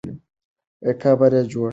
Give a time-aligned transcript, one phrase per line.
[1.01, 1.69] قبر یې جوړ سو.